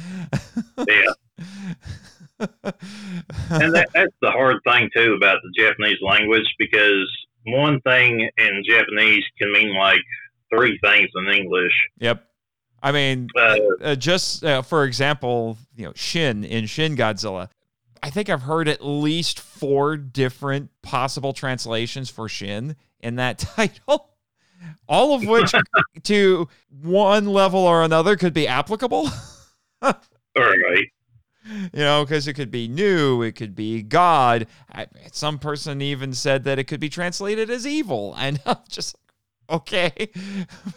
[0.87, 1.13] Yeah.
[2.63, 7.09] and that, that's the hard thing too about the Japanese language because
[7.45, 10.01] one thing in Japanese can mean like
[10.53, 11.73] three things in English.
[11.99, 12.23] Yep.
[12.81, 17.49] I mean, Uh, uh, just uh, for example, you know, Shin in Shin Godzilla.
[18.03, 24.09] I think I've heard at least four different possible translations for Shin in that title,
[24.87, 25.53] all of which
[26.03, 29.09] to one level or another could be applicable.
[29.81, 29.93] all
[30.35, 30.87] right.
[31.47, 34.47] You know, because it could be new, it could be God.
[34.71, 38.95] I, some person even said that it could be translated as evil, and I'm just
[39.49, 40.09] okay.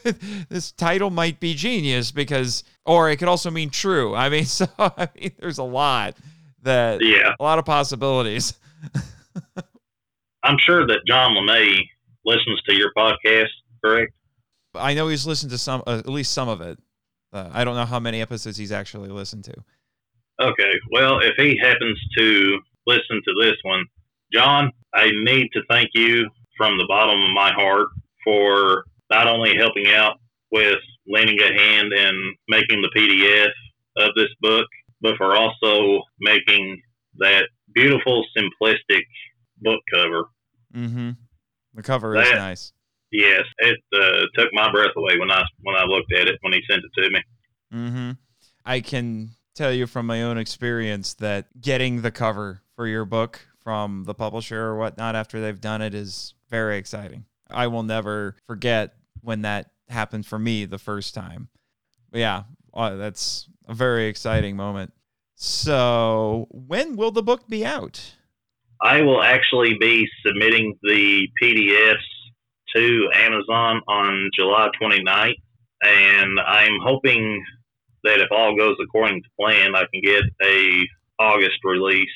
[0.49, 4.15] this title might be genius because, or it could also mean true.
[4.15, 6.17] I mean, so I mean, there's a lot
[6.63, 7.35] that Yeah.
[7.39, 8.55] a lot of possibilities.
[10.43, 11.81] I'm sure that John LeMay
[12.25, 13.49] listens to your podcast,
[13.85, 14.13] correct?
[14.75, 16.79] I know he's listened to some, uh, at least some of it.
[17.33, 19.55] Uh, I don't know how many episodes he's actually listened to.
[20.41, 20.73] Okay.
[20.91, 23.85] Well, if he happens to listen to this one,
[24.33, 27.89] John, I need to thank you from the bottom of my heart
[28.25, 30.19] for not only helping out
[30.53, 33.51] with lending a hand and making the PDF
[33.97, 34.67] of this book,
[35.01, 36.81] but for also making
[37.19, 39.03] that beautiful, simplistic
[39.61, 40.25] book cover.
[40.75, 41.11] Mm-hmm.
[41.75, 42.73] The cover is nice.
[43.13, 46.53] Yes, it uh, took my breath away when I when I looked at it when
[46.53, 47.21] he sent it to me.
[47.73, 48.11] Mm-hmm.
[48.65, 53.41] I can tell you from my own experience that getting the cover for your book
[53.63, 57.25] from the publisher or whatnot after they've done it is very exciting.
[57.51, 61.49] I will never forget when that happened for me the first time.
[62.13, 64.93] Yeah, uh, that's a very exciting moment.
[65.37, 68.15] So, when will the book be out?
[68.83, 71.97] I will actually be submitting the PDFs
[72.77, 75.35] to Amazon on July 29th,
[75.83, 77.45] and I'm hoping
[78.05, 80.87] that if all goes according to plan, I can get a
[81.19, 82.11] August release.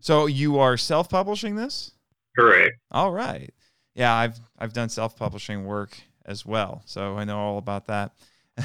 [0.00, 1.92] So, you are self-publishing this?
[2.38, 2.76] Correct.
[2.90, 3.52] All right.
[3.94, 5.96] Yeah, I've I've done self-publishing work
[6.26, 8.12] as well, so I know all about that.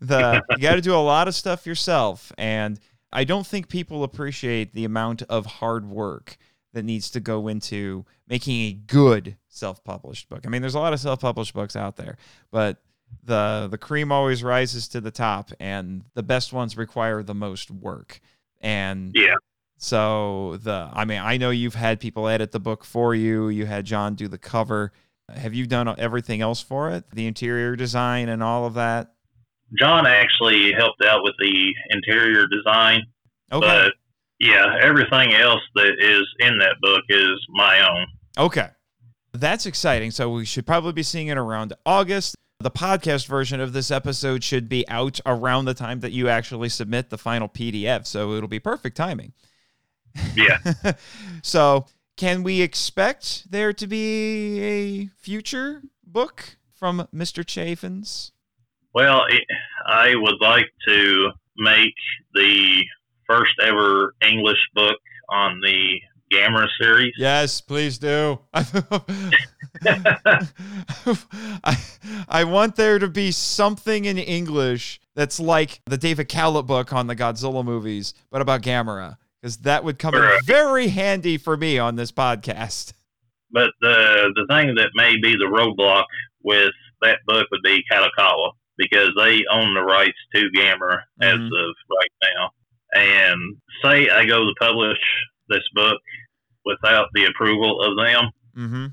[0.00, 2.78] the you got to do a lot of stuff yourself, and
[3.12, 6.36] I don't think people appreciate the amount of hard work
[6.72, 10.42] that needs to go into making a good self-published book.
[10.44, 12.16] I mean, there's a lot of self-published books out there,
[12.50, 12.78] but
[13.24, 17.70] the the cream always rises to the top, and the best ones require the most
[17.70, 18.20] work.
[18.60, 19.34] And Yeah.
[19.78, 23.48] so the I mean, I know you've had people edit the book for you.
[23.48, 24.92] You had John do the cover.
[25.34, 27.10] Have you done everything else for it?
[27.10, 29.12] The interior design and all of that?
[29.76, 33.02] John actually helped out with the interior design,
[33.50, 33.66] Okay.
[33.66, 33.92] but
[34.38, 38.06] yeah, everything else that is in that book is my own.
[38.38, 38.68] Okay.
[39.32, 40.12] That's exciting.
[40.12, 42.36] So we should probably be seeing it around August.
[42.58, 46.70] The podcast version of this episode should be out around the time that you actually
[46.70, 48.06] submit the final PDF.
[48.06, 49.34] So it'll be perfect timing.
[50.34, 50.58] Yeah.
[51.42, 57.44] so can we expect there to be a future book from Mr.
[57.44, 58.32] Chaffins?
[58.94, 59.44] Well, it,
[59.86, 61.94] I would like to make
[62.34, 62.84] the
[63.26, 64.96] first ever English book
[65.28, 66.00] on the
[66.32, 67.12] Gamera series.
[67.18, 68.38] Yes, please do.
[71.64, 71.76] I,
[72.28, 77.06] I want there to be something in English that's like the David Kalat book on
[77.06, 81.78] the Godzilla movies, but about Gamera, because that would come in very handy for me
[81.78, 82.92] on this podcast.
[83.50, 86.04] But the the thing that may be the roadblock
[86.42, 91.46] with that book would be Kadokawa because they own the rights to Gamera as Mhm.
[91.46, 92.50] of right now.
[92.94, 94.98] And say I go to publish
[95.48, 95.98] this book
[96.64, 98.86] without the approval of them, Mm-hmm.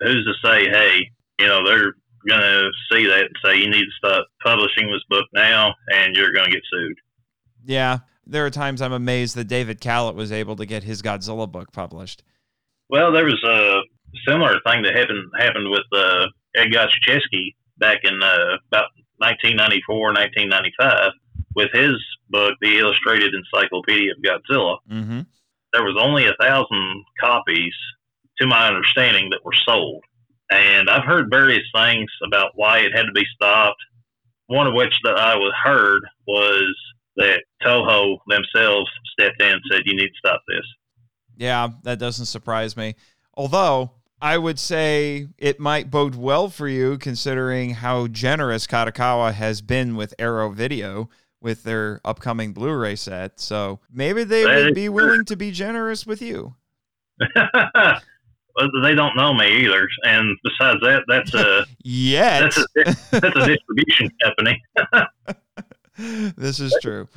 [0.00, 1.94] Who's to say, hey, you know, they're
[2.28, 6.32] gonna see that and say you need to stop publishing this book now, and you're
[6.32, 6.96] gonna get sued.
[7.64, 11.50] Yeah, there are times I'm amazed that David Kalat was able to get his Godzilla
[11.50, 12.22] book published.
[12.88, 13.80] Well, there was a
[14.28, 16.26] similar thing that happened happened with uh,
[16.56, 21.12] Ed Godziszewski back in uh, about 1994, 1995,
[21.54, 21.96] with his
[22.30, 24.76] book, The Illustrated Encyclopedia of Godzilla.
[24.90, 25.20] Mm-hmm.
[25.72, 27.74] There was only a thousand copies,
[28.40, 30.02] to my understanding, that were sold,
[30.50, 33.80] and I've heard various things about why it had to be stopped.
[34.46, 36.74] One of which that I was heard was
[37.16, 40.66] that Toho themselves stepped in and said, "You need to stop this."
[41.36, 42.94] Yeah, that doesn't surprise me.
[43.34, 49.60] Although I would say it might bode well for you considering how generous Kadokawa has
[49.60, 51.08] been with Arrow Video
[51.40, 53.38] with their upcoming Blu-ray set.
[53.40, 54.92] So maybe they That would be true.
[54.92, 56.54] willing to be generous with you.
[58.82, 59.86] they don't know me either.
[60.04, 62.66] And besides that, that's a yeah, that's a
[63.10, 64.62] that's a distribution company.
[66.36, 67.08] this is true.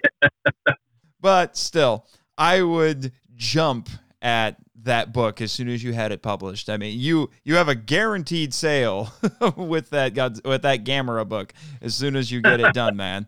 [1.20, 2.06] but still,
[2.38, 3.88] I would jump
[4.22, 6.70] at that book as soon as you had it published.
[6.70, 9.12] I mean, you you have a guaranteed sale
[9.56, 13.26] with that God, with that Gamera book as soon as you get it done, man.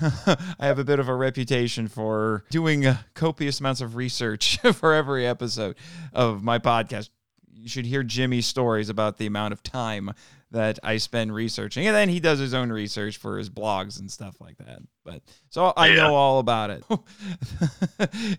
[0.26, 4.94] I have a bit of a reputation for doing uh, copious amounts of research for
[4.94, 5.76] every episode
[6.12, 7.10] of my podcast.
[7.52, 10.12] You should hear Jimmy's stories about the amount of time
[10.52, 11.86] that I spend researching.
[11.86, 14.80] And then he does his own research for his blogs and stuff like that.
[15.04, 15.94] But so I yeah.
[15.94, 16.84] know all about it.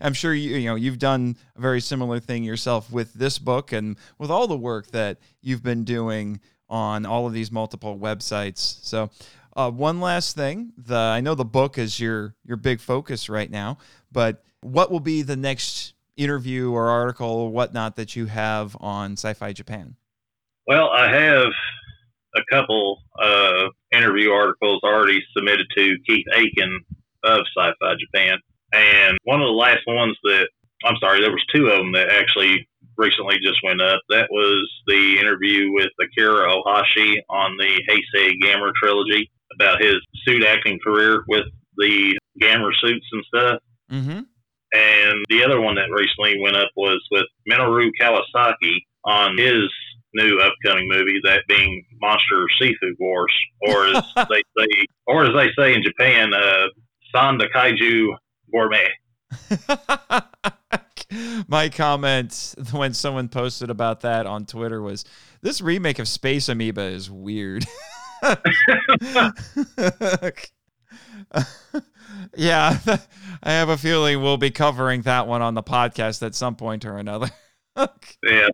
[0.00, 3.72] I'm sure you you know you've done a very similar thing yourself with this book
[3.72, 8.58] and with all the work that you've been doing on all of these multiple websites.
[8.84, 9.10] So
[9.56, 13.50] uh, one last thing, the I know the book is your your big focus right
[13.50, 13.78] now,
[14.10, 19.12] but what will be the next interview or article or whatnot that you have on
[19.12, 19.96] Sci-Fi Japan?
[20.66, 21.48] Well, I have
[22.36, 26.80] a couple uh, interview articles already submitted to Keith Aiken
[27.24, 28.38] of Sci-Fi Japan,
[28.72, 30.48] and one of the last ones that
[30.84, 34.00] I'm sorry, there was two of them that actually recently just went up.
[34.08, 39.94] That was the interview with Akira Ohashi on the Heisei Gamera trilogy about his
[40.26, 41.44] suit acting career with
[41.76, 43.60] the Gamera suits and stuff.
[43.90, 44.20] Mm-hmm.
[44.74, 49.70] And the other one that recently went up was with Minoru Kawasaki on his
[50.14, 53.32] new upcoming movie, that being Monster Seafood Wars,
[53.68, 56.66] or as they say, or as they say in Japan, uh,
[57.14, 58.08] Sanda Kaiju
[58.52, 58.88] Gourmet.
[61.48, 65.04] My comment when someone posted about that on Twitter was,
[65.42, 67.64] "This remake of Space Amoeba is weird."
[72.36, 72.78] yeah,
[73.42, 76.84] I have a feeling we'll be covering that one on the podcast at some point
[76.84, 77.30] or another.
[77.76, 78.48] yeah,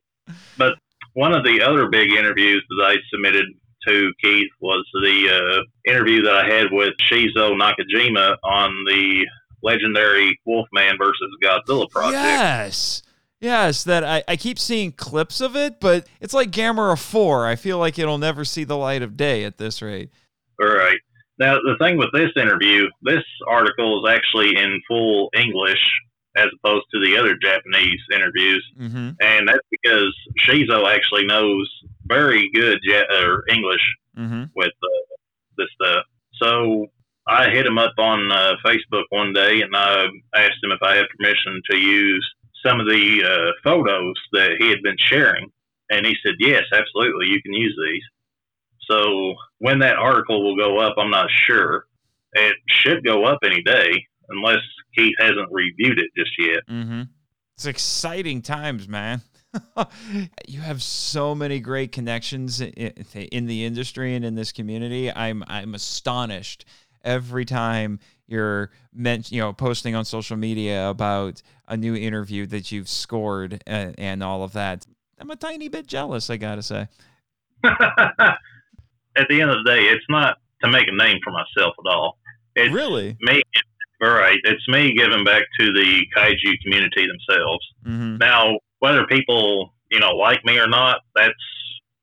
[0.59, 0.75] but
[1.15, 3.47] one of the other big interviews that I submitted
[3.87, 9.27] to Keith was the uh, interview that I had with Shizuo Nakajima on the
[9.63, 12.15] legendary Wolfman versus Godzilla project.
[12.15, 13.03] Yes.
[13.41, 17.47] Yes, that I, I keep seeing clips of it, but it's like Gamera 4.
[17.47, 20.11] I feel like it'll never see the light of day at this rate.
[20.61, 20.99] All right.
[21.39, 25.81] Now, the thing with this interview, this article is actually in full English
[26.37, 28.65] as opposed to the other Japanese interviews.
[28.79, 29.11] Mm-hmm.
[29.21, 31.69] And that's because Shizuo actually knows
[32.05, 32.79] very good
[33.11, 33.81] or English
[34.17, 34.45] mm-hmm.
[34.55, 35.17] with uh,
[35.57, 36.05] this stuff.
[36.35, 36.87] So
[37.27, 40.97] I hit him up on uh, Facebook one day and I asked him if I
[40.97, 45.51] had permission to use some of the uh, photos that he had been sharing.
[45.91, 48.03] And he said, Yes, absolutely, you can use these.
[48.91, 51.87] So when that article will go up, I'm not sure.
[52.33, 53.91] It should go up any day
[54.29, 54.61] unless
[54.97, 56.61] Keith hasn't reviewed it just yet.
[56.69, 57.03] Mm-hmm.
[57.57, 59.23] It's exciting times, man.
[60.47, 65.13] you have so many great connections in the industry and in this community.
[65.13, 66.65] I'm I'm astonished
[67.03, 67.99] every time
[68.31, 73.63] you're meant you know posting on social media about a new interview that you've scored
[73.67, 74.87] and, and all of that.
[75.19, 76.89] I'm a tiny bit jealous, I gotta say.
[77.65, 81.93] At the end of the day, it's not to make a name for myself at
[81.93, 82.19] all.
[82.55, 83.43] It's really me.
[84.03, 87.67] All right, it's me giving back to the kaiju community themselves.
[87.87, 88.17] Mm-hmm.
[88.17, 91.35] Now, whether people you know like me or not, that's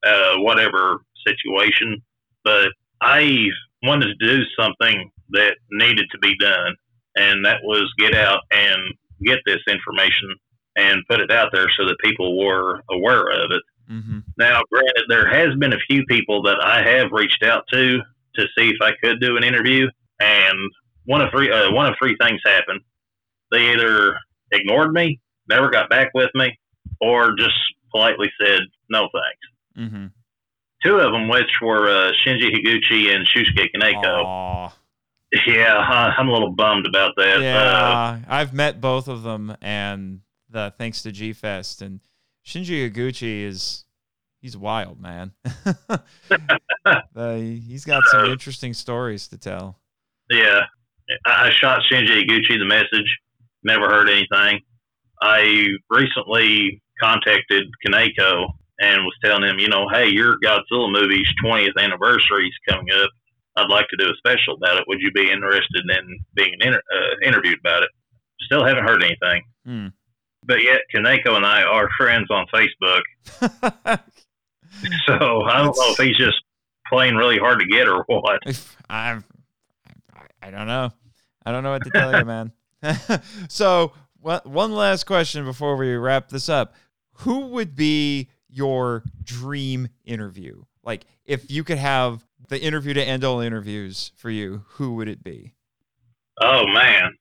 [0.06, 2.02] uh, whatever situation.
[2.44, 2.70] But
[3.02, 3.38] I
[3.84, 6.76] wanted to do something that needed to be done,
[7.16, 10.36] and that was get out and get this information
[10.76, 13.64] and put it out there so that people were aware of it.
[13.92, 14.20] Mm-hmm.
[14.38, 18.00] Now, granted, there has been a few people that I have reached out to
[18.36, 19.88] to see if I could do an interview,
[20.20, 20.72] and
[21.06, 22.82] one of three uh, one of three things happened.
[23.52, 24.18] They either
[24.52, 26.58] ignored me, never got back with me,
[27.02, 27.56] or just
[27.92, 28.60] politely said
[28.90, 29.90] no thanks.
[29.94, 30.08] Mm-hmm.
[30.84, 34.26] Two of them, which were uh, Shinji Higuchi and Shusuke Kaneko.
[34.26, 34.72] Aww.
[35.48, 37.42] Yeah, I'm a little bummed about that.
[37.42, 42.00] Yeah, uh, I've met both of them, and the thanks to G Fest and
[42.46, 43.86] Shinji Higuchi is
[44.40, 45.34] he's wild, man.
[47.16, 49.80] uh, he's got some interesting stories to tell.
[50.30, 50.62] Yeah,
[51.26, 53.18] I shot Shinji Higuchi the message.
[53.64, 54.62] Never heard anything.
[55.22, 61.78] I recently contacted Kaneko and was telling him, you know, hey, your Godzilla movie's 20th
[61.80, 63.10] anniversary is coming up.
[63.58, 64.84] I'd like to do a special about it.
[64.88, 67.90] Would you be interested in being inter- uh, interviewed about it?
[68.42, 69.44] Still haven't heard anything.
[69.66, 69.88] Hmm.
[70.44, 73.02] But yet, Kaneko and I are friends on Facebook.
[75.08, 76.38] so I don't know if he's just
[76.88, 78.40] playing really hard to get or what.
[78.90, 79.20] I,
[80.42, 80.92] I don't know.
[81.46, 82.52] I don't know what to tell you, man.
[83.50, 86.76] so one last question before we wrap this up.
[87.22, 90.64] Who would be your dream interview?
[90.84, 95.08] Like, if you could have the interview to end all interviews for you, who would
[95.08, 95.54] it be?
[96.42, 97.12] Oh man,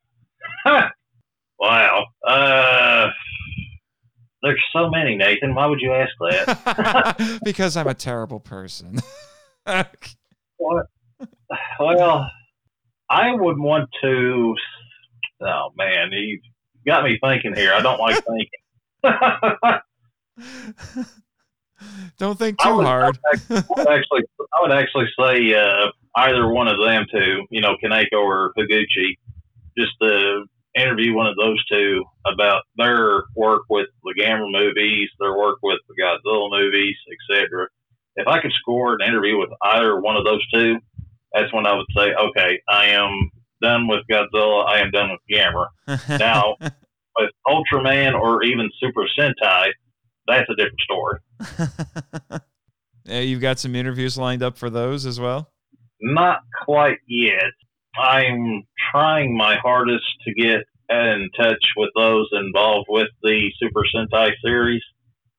[1.58, 2.04] wow.
[2.26, 3.06] Uh,
[4.42, 5.54] there's so many, Nathan.
[5.54, 7.40] Why would you ask that?
[7.44, 9.00] because I'm a terrible person.
[9.64, 10.86] what?
[11.80, 12.30] Well,
[13.10, 14.54] I would want to.
[15.40, 16.40] Oh man, you
[16.86, 17.72] got me thinking here.
[17.72, 18.50] I don't like thinking.
[22.18, 23.18] don't think too would, hard.
[23.24, 23.58] I would
[23.88, 24.22] actually,
[24.54, 27.42] I would actually say uh, either one of them two.
[27.50, 29.16] You know, Kaneko or Higuchi.
[29.78, 35.36] Just to interview one of those two about their work with the Gamera movies, their
[35.36, 36.96] work with the Godzilla movies,
[37.30, 37.68] etc.
[38.16, 40.78] If I could score an interview with either one of those two,
[41.32, 43.30] that's when I would say, okay, I am
[43.62, 44.66] done with Godzilla.
[44.66, 45.66] I am done with Gamera.
[46.18, 46.56] now,
[47.18, 49.68] with Ultraman or even Super Sentai,
[50.26, 51.20] that's a different story.
[53.04, 55.50] yeah, you've got some interviews lined up for those as well?
[56.00, 57.52] Not quite yet.
[57.98, 64.32] I'm trying my hardest to get in touch with those involved with the Super Sentai
[64.44, 64.82] series,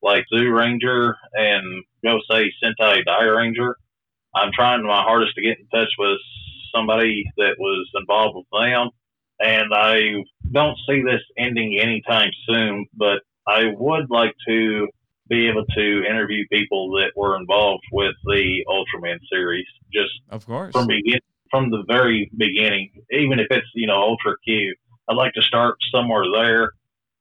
[0.02, 3.74] like Zyuranger and Go Say Sentai Dairanger.
[4.34, 6.18] I'm trying my hardest to get in touch with
[6.74, 8.90] somebody that was involved with them.
[9.40, 14.88] And I don't see this ending anytime soon, but I would like to
[15.28, 20.72] be able to interview people that were involved with the Ultraman series, just of course
[20.72, 21.20] from begin
[21.50, 22.90] from the very beginning.
[23.10, 24.74] Even if it's you know Ultra Q,
[25.08, 26.72] I'd like to start somewhere there.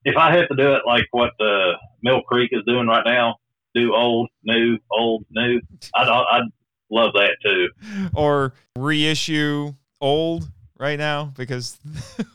[0.04, 3.36] If I have to do it like what the Mill Creek is doing right now,
[3.76, 5.60] do old, new, old, new,
[5.96, 6.50] I'd, I'd
[6.90, 7.70] love that too.
[8.14, 11.80] Or reissue old right now because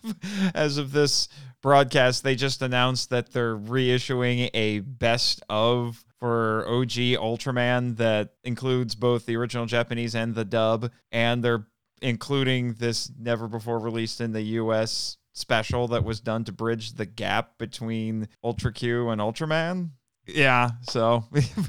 [0.54, 1.28] as of this
[1.62, 8.94] broadcast, they just announced that they're reissuing a best of for OG Ultraman that includes
[8.94, 11.66] both the original Japanese and the dub, and they're
[12.00, 17.06] including this never before released in the US special that was done to bridge the
[17.06, 19.90] gap between Ultra Q and Ultraman.
[20.26, 21.24] Yeah, so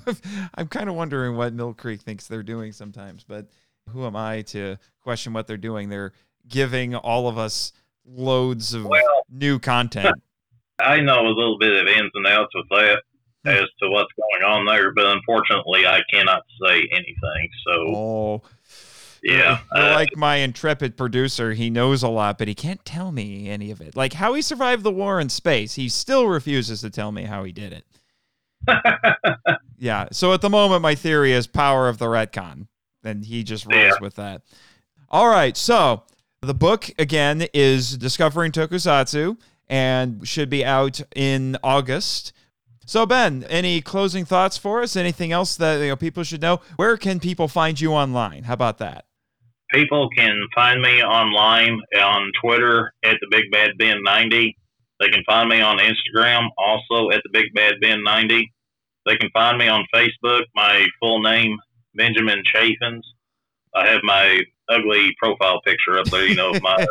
[0.56, 3.48] I'm kind of wondering what Mill Creek thinks they're doing sometimes, but
[3.90, 5.90] who am I to question what they're doing?
[5.90, 6.14] They're
[6.48, 7.74] giving all of us
[8.06, 10.22] loads of well, new content.
[10.80, 13.04] I know a little bit of ins and outs with that
[13.44, 13.50] hmm.
[13.50, 17.50] as to what's going on there, but unfortunately, I cannot say anything.
[17.66, 18.42] So, oh,
[19.24, 23.50] yeah, uh, like my intrepid producer, he knows a lot, but he can't tell me
[23.50, 23.96] any of it.
[23.96, 27.44] Like how he survived the war in space, he still refuses to tell me how
[27.44, 27.86] he did it.
[29.78, 30.08] yeah.
[30.12, 32.68] So at the moment, my theory is power of the retcon,
[33.04, 34.02] and he just rolls yeah.
[34.02, 34.42] with that.
[35.10, 35.56] All right.
[35.56, 36.04] So
[36.44, 39.38] the book again is Discovering Tokusatsu
[39.70, 42.34] and should be out in August.
[42.86, 44.98] So Ben, any closing thoughts for us?
[44.98, 46.60] Anything else that you know people should know?
[46.76, 48.44] Where can people find you online?
[48.44, 49.06] How about that?
[49.72, 54.58] People can find me online on Twitter at the Big Bad Ben 90.
[55.00, 58.52] They can find me on Instagram also at the Big Bad Ben 90.
[59.06, 60.44] They can find me on Facebook.
[60.54, 61.58] My full name,
[61.96, 63.06] Benjamin Chaffins.
[63.74, 64.42] I have my
[64.74, 66.86] ugly profile picture up there, you know, of my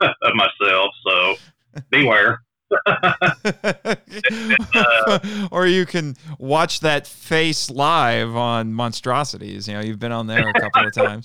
[0.00, 0.90] of myself.
[1.06, 1.34] So
[1.90, 2.40] beware.
[2.86, 3.94] uh,
[5.52, 10.48] or you can watch that face live on monstrosities you know you've been on there
[10.48, 11.24] a couple of times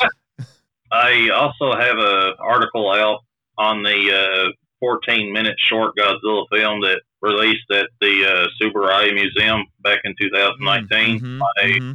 [0.91, 3.21] i also have an article out
[3.57, 4.51] on the uh,
[4.81, 11.19] 14 minute short Godzilla film that released at the uh, Tsuburaya Museum back in 2019.
[11.19, 11.91] Mm-hmm, mm-hmm.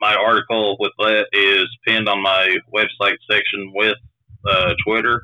[0.00, 3.96] My article with that is pinned on my website section with
[4.48, 5.22] uh, Twitter.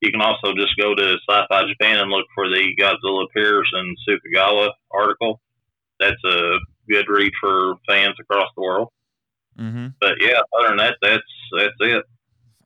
[0.00, 3.96] You can also just go to Sci-Fi Japan and look for the Godzilla Pierce and
[4.08, 5.40] Sukagawa article.
[5.98, 6.58] That's a
[6.88, 8.88] good read for fans across the world.
[9.58, 9.88] Mm-hmm.
[10.00, 11.22] But yeah, other than that, that's
[11.56, 12.04] that's it.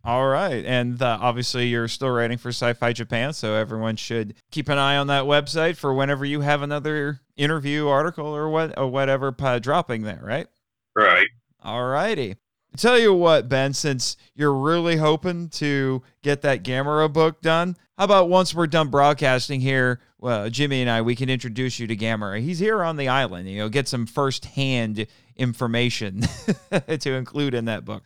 [0.04, 0.64] All right.
[0.66, 4.76] And uh, obviously, you're still writing for Sci Fi Japan, so everyone should keep an
[4.76, 9.34] eye on that website for whenever you have another interview, article, or what or whatever
[9.40, 10.46] uh, dropping there, right?
[10.94, 11.26] Right.
[11.64, 12.36] All righty.
[12.76, 18.04] Tell you what, Ben, since you're really hoping to get that Gamera book done, how
[18.04, 21.96] about once we're done broadcasting here, well, Jimmy and I, we can introduce you to
[21.96, 22.40] Gamera.
[22.40, 25.06] He's here on the island, you know, get some firsthand
[25.36, 26.22] information
[26.98, 28.02] to include in that book.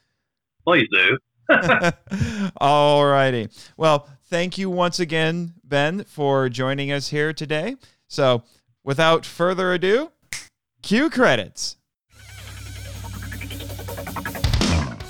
[0.66, 1.16] Please do.
[2.58, 3.48] All righty.
[3.78, 7.76] Well, thank you once again, Ben, for joining us here today.
[8.06, 8.42] So,
[8.84, 10.12] without further ado,
[10.82, 11.77] cue credits.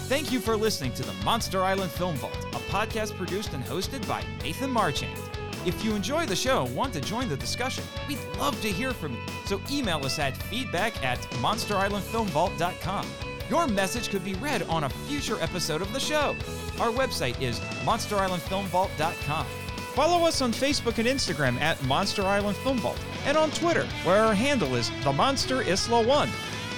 [0.09, 4.09] Thank you for listening to the Monster Island Film Vault, a podcast produced and hosted
[4.09, 5.21] by Nathan Marchand.
[5.67, 8.95] If you enjoy the show and want to join the discussion, we'd love to hear
[8.95, 9.21] from you.
[9.45, 13.07] So email us at feedback at monsterislandfilmvault.com.
[13.51, 16.35] Your message could be read on a future episode of the show.
[16.81, 19.47] Our website is monsterislandfilmvault.com.
[19.95, 24.23] Follow us on Facebook and Instagram at Monster Island Film Vault, and on Twitter, where
[24.23, 26.31] our handle is The Monster Isla One.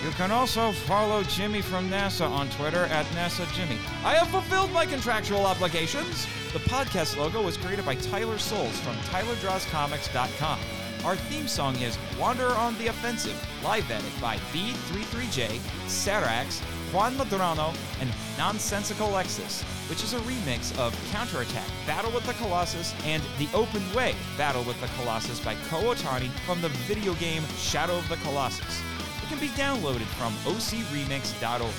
[0.02, 3.78] You can also follow Jimmy from NASA on Twitter at NASA Jimmy.
[4.02, 6.26] I have fulfilled my contractual obligations.
[6.54, 10.58] The podcast logo was created by Tyler Souls from TylerDrawsComics.com.
[11.04, 16.60] Our theme song is Wander on the Offensive, live edit by B33J, Sarax,
[16.92, 22.94] Juan Madrano, and Nonsensical Lexus, which is a remix of Counterattack, Battle with the Colossus,
[23.04, 27.42] and The Open Way, Battle with the Colossus by Ko Otani from the video game
[27.58, 28.82] Shadow of the Colossus.
[29.30, 31.72] Can be downloaded from ocremix.org.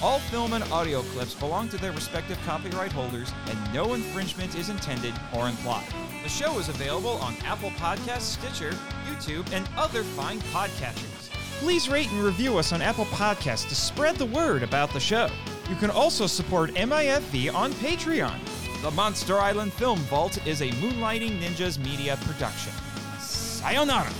[0.00, 4.68] All film and audio clips belong to their respective copyright holders, and no infringement is
[4.68, 5.88] intended or implied.
[6.22, 8.70] The show is available on Apple Podcasts, Stitcher,
[9.10, 11.30] YouTube, and other fine podcatchers.
[11.58, 15.28] Please rate and review us on Apple Podcasts to spread the word about the show.
[15.68, 18.38] You can also support MIFV on Patreon.
[18.80, 22.72] The Monster Island Film Vault is a Moonlighting Ninjas media production.
[23.18, 24.12] Sayonara!